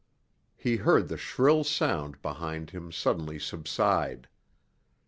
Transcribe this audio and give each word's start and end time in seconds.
He 0.57 0.77
heard 0.77 1.09
the 1.09 1.15
shrill 1.17 1.63
sound 1.63 2.23
behind 2.23 2.71
him 2.71 2.91
suddenly 2.91 3.37
subside. 3.37 4.27